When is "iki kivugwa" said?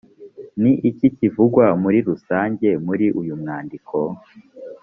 0.89-1.65